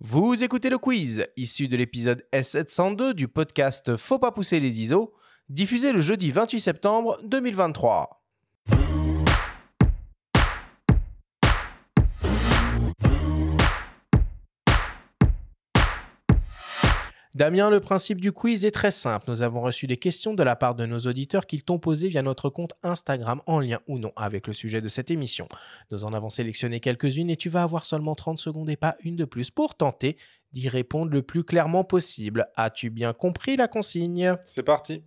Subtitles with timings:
[0.00, 5.12] Vous écoutez le quiz, issu de l'épisode S702 du podcast Faut pas pousser les ISO,
[5.48, 8.17] diffusé le jeudi 28 septembre 2023.
[17.38, 19.26] Damien, le principe du quiz est très simple.
[19.28, 22.20] Nous avons reçu des questions de la part de nos auditeurs qu'ils t'ont posées via
[22.20, 25.46] notre compte Instagram en lien ou non avec le sujet de cette émission.
[25.92, 29.14] Nous en avons sélectionné quelques-unes et tu vas avoir seulement 30 secondes et pas une
[29.14, 30.16] de plus pour tenter
[30.50, 32.48] d'y répondre le plus clairement possible.
[32.56, 34.34] As-tu bien compris la consigne?
[34.44, 35.04] C'est parti.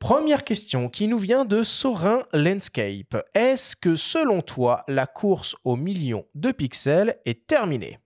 [0.00, 3.16] Première question qui nous vient de Sorin Landscape.
[3.32, 8.00] Est-ce que selon toi, la course aux millions de pixels est terminée?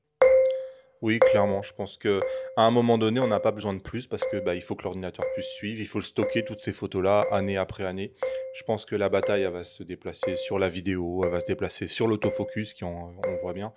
[1.02, 1.62] Oui, clairement.
[1.62, 2.20] Je pense que
[2.56, 4.74] à un moment donné, on n'a pas besoin de plus parce que bah, il faut
[4.74, 5.80] que l'ordinateur puisse suivre.
[5.80, 8.14] Il faut stocker toutes ces photos-là année après année.
[8.54, 11.46] Je pense que la bataille elle va se déplacer sur la vidéo, elle va se
[11.46, 13.73] déplacer sur l'autofocus, qui on, on voit bien.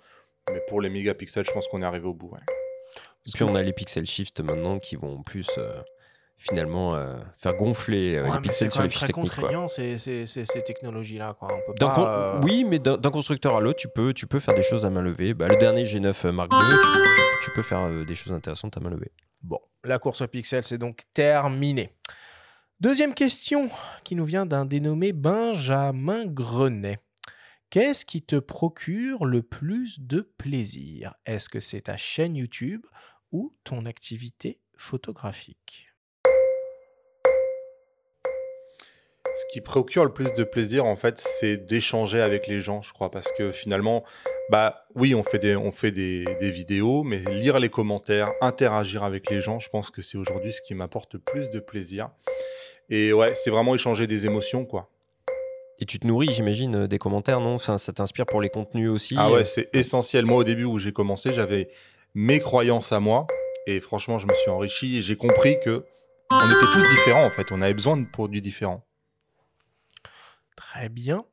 [0.52, 2.32] Mais pour les mégapixels, je pense qu'on est arrivé au bout.
[3.26, 5.80] Et puis on a les pixel shift maintenant qui vont plus euh,
[6.42, 9.26] finalement euh, faire gonfler euh, Ouais, les c'est pixels sur les très techniques.
[9.30, 9.42] quoi.
[9.42, 11.36] contraignant ces, ces- ces- ces technologies-là.
[11.82, 14.90] euh, Oui, mais d'un constructeur à l'autre, tu peux, tu peux faire des choses à
[14.90, 15.34] main levée.
[15.34, 16.58] Bah, le dernier G9 Mark II,
[17.44, 19.12] tu, peux faire euh, des choses intéressantes à main levée.
[19.42, 21.94] Bon, la course aux pixels, c'est donc terminé.
[22.80, 23.68] Deuxième question
[24.04, 26.98] qui nous vient d'un dénommé Benjamin Grenet.
[27.68, 31.14] Qu'est-ce qui te procure le plus de plaisir?
[31.26, 32.84] Est-ce que c'est ta chaîne YouTube
[33.30, 35.89] ou ton activité photographique?
[39.40, 42.92] Ce qui procure le plus de plaisir, en fait, c'est d'échanger avec les gens, je
[42.92, 44.04] crois, parce que finalement,
[44.50, 49.02] bah oui, on fait des, on fait des, des vidéos, mais lire les commentaires, interagir
[49.02, 52.10] avec les gens, je pense que c'est aujourd'hui ce qui m'apporte le plus de plaisir.
[52.90, 54.90] Et ouais, c'est vraiment échanger des émotions, quoi.
[55.78, 57.54] Et tu te nourris, j'imagine, euh, des commentaires, non?
[57.54, 60.26] Enfin, Ça t'inspire pour les contenus aussi Ah euh, ouais, c'est essentiel.
[60.26, 61.70] Moi, au début où j'ai commencé, j'avais
[62.14, 63.26] mes croyances à moi,
[63.66, 65.82] et franchement, je me suis enrichi et j'ai compris que
[66.30, 67.50] on était tous différents, en fait.
[67.52, 68.84] On avait besoin de produits différents.
[70.60, 71.24] Très bien.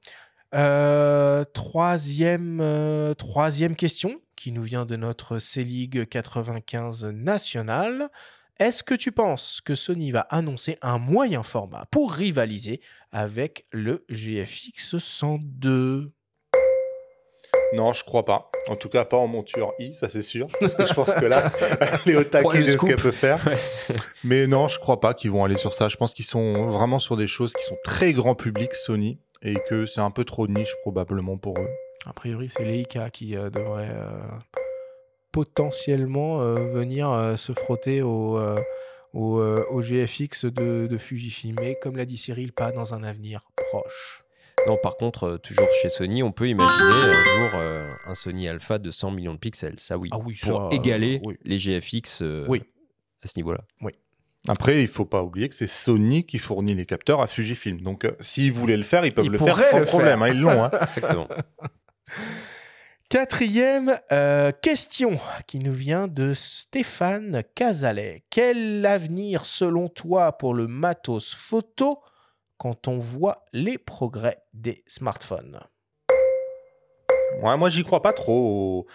[0.56, 8.10] Euh, troisième, euh, troisième question qui nous vient de notre C-League 95 national.
[8.58, 12.80] Est-ce que tu penses que Sony va annoncer un moyen format pour rivaliser
[13.12, 16.14] avec le GFX 102
[17.73, 18.50] Non, je crois pas.
[18.67, 20.47] En tout cas, pas en monture I, ça c'est sûr.
[20.59, 21.51] Parce que je pense que là,
[22.05, 23.45] elle est au taquet de ce qu'elle peut faire.
[23.45, 23.57] Ouais.
[24.23, 25.88] Mais non, je crois pas qu'ils vont aller sur ça.
[25.89, 29.55] Je pense qu'ils sont vraiment sur des choses qui sont très grand public, Sony, et
[29.69, 31.69] que c'est un peu trop de niche probablement pour eux.
[32.05, 34.19] A priori, c'est Leica qui euh, devrait euh,
[35.31, 38.39] potentiellement euh, venir se frotter au,
[39.13, 41.55] au, au GFX de, de Fujifilm.
[41.59, 44.23] Mais comme l'a dit Cyril, pas dans un avenir proche.
[44.66, 48.47] Non, par contre, euh, toujours chez Sony, on peut imaginer un jour euh, un Sony
[48.47, 49.79] Alpha de 100 millions de pixels.
[49.79, 50.09] Ça, oui.
[50.12, 51.35] Ah oui, pour ça, euh, égaler oui.
[51.44, 52.63] les GFX euh, Oui.
[53.23, 53.62] à ce niveau-là.
[54.50, 57.81] Après, il faut pas oublier que c'est Sony qui fournit les capteurs à Fujifilm.
[57.81, 60.19] Donc, euh, s'ils voulaient le faire, ils peuvent Ils le faire sans le problème.
[60.19, 60.28] faire.
[60.28, 60.63] hein, ils l'ont.
[60.63, 60.72] hein.
[60.81, 61.28] Exactement.
[63.09, 65.17] Quatrième euh, question
[65.47, 68.23] qui nous vient de Stéphane Cazalet.
[68.29, 72.00] Quel avenir selon toi pour le matos photo
[72.57, 75.59] quand on voit les progrès des smartphones
[77.41, 78.85] Ouais, moi, j'y crois pas trop au,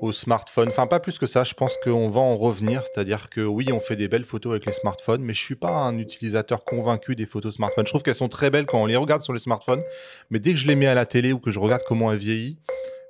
[0.00, 0.68] au smartphone.
[0.68, 1.44] Enfin, pas plus que ça.
[1.44, 2.82] Je pense qu'on va en revenir.
[2.84, 5.70] C'est-à-dire que oui, on fait des belles photos avec les smartphones, mais je suis pas
[5.70, 7.86] un utilisateur convaincu des photos smartphones.
[7.86, 9.82] Je trouve qu'elles sont très belles quand on les regarde sur les smartphones,
[10.30, 12.18] mais dès que je les mets à la télé ou que je regarde comment elles
[12.18, 12.56] vieillissent,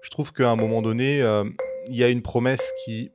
[0.03, 1.44] je trouve qu'à un moment donné, euh,
[1.88, 3.10] il y a une promesse qui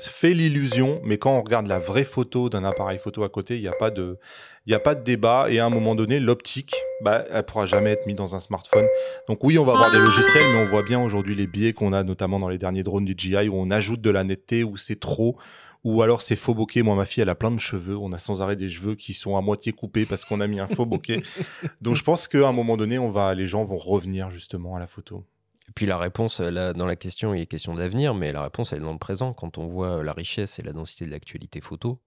[0.00, 3.62] fait l'illusion, mais quand on regarde la vraie photo d'un appareil photo à côté, il
[3.62, 4.18] n'y a pas de,
[4.66, 5.46] il y a pas de débat.
[5.50, 8.86] Et à un moment donné, l'optique, bah, elle pourra jamais être mise dans un smartphone.
[9.28, 11.92] Donc oui, on va avoir des logiciels, mais on voit bien aujourd'hui les biais qu'on
[11.92, 14.76] a, notamment dans les derniers drones du GI, où on ajoute de la netteté, où
[14.76, 15.36] c'est trop,
[15.84, 16.82] ou alors c'est faux bokeh.
[16.82, 17.96] Moi, ma fille, elle a plein de cheveux.
[17.96, 20.60] On a sans arrêt des cheveux qui sont à moitié coupés parce qu'on a mis
[20.60, 21.22] un faux bokeh.
[21.80, 24.80] Donc je pense qu'à un moment donné, on va, les gens vont revenir justement à
[24.80, 25.24] la photo.
[25.68, 28.72] Et puis la réponse, là, dans la question, il est question d'avenir, mais la réponse,
[28.72, 29.32] elle est dans le présent.
[29.32, 32.00] Quand on voit la richesse et la densité de l'actualité photo,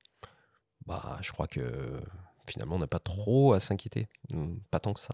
[0.86, 2.00] bah, je crois que
[2.48, 4.08] finalement, on n'a pas trop à s'inquiéter.
[4.34, 5.14] Hmm, Pas tant que ça.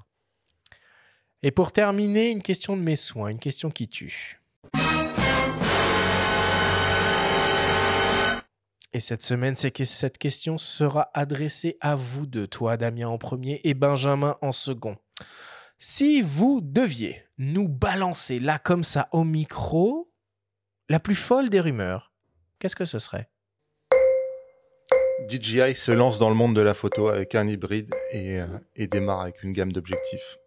[1.43, 4.41] Et pour terminer, une question de mes soins, une question qui tue.
[8.93, 13.73] Et cette semaine, cette question sera adressée à vous deux, toi Damien en premier et
[13.73, 14.95] Benjamin en second.
[15.77, 20.09] Si vous deviez nous balancer là comme ça au micro,
[20.89, 22.13] la plus folle des rumeurs,
[22.59, 23.29] qu'est-ce que ce serait?
[25.29, 28.87] DJI se lance dans le monde de la photo avec un hybride et, euh, et
[28.87, 30.37] démarre avec une gamme d'objectifs.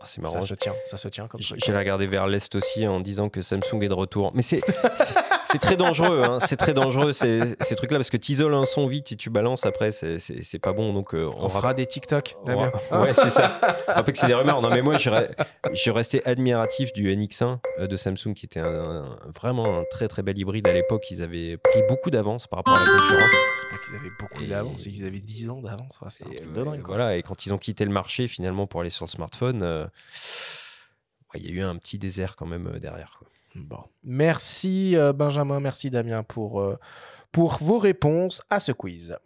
[0.00, 0.42] Ah, c'est Ça marrant.
[0.42, 1.64] se tient, ça se tient comme J- truc.
[1.64, 4.32] J'allais regarder vers l'est aussi en disant que Samsung est de retour.
[4.34, 4.60] Mais c'est
[5.54, 8.64] c'est- très dangereux, hein, c'est très dangereux ces, ces trucs-là parce que tu isoles un
[8.64, 10.92] son vite et tu balances après, c'est- pas bon.
[10.92, 12.72] Donc euh, On fera des TikTok, Ouais, Damien.
[12.92, 13.58] ouais, c'est ça.
[13.88, 14.62] Après que c'est des rumeurs.
[14.62, 15.30] Non, mais moi, j'ai re-
[15.72, 18.66] j'ai resté admiratif du NX1 euh, de Samsung, qui était un,
[19.04, 21.10] un- vraiment un très très bel hybride à l'époque.
[21.10, 23.30] Ils avaient pris beaucoup d'avance par rapport à la concurrence.
[23.60, 25.98] C'est pas qu'ils avaient beaucoup d'avance, c'est qu'ils avaient 10 ans d'avance.
[26.00, 26.82] Ouais, C'était un Et, truc de dingue.
[26.82, 26.96] quoi.
[26.96, 29.84] voilà, et quand ils ont quitté le marché finalement pour aller sur le smartphone, euh,
[29.84, 33.16] ouais, il y a eu un petit désert quand même derrière.
[33.18, 33.28] quoi.
[34.02, 36.24] Merci euh, Benjamin, merci Damien
[36.60, 36.76] euh,
[37.32, 39.16] pour vos réponses à ce quiz.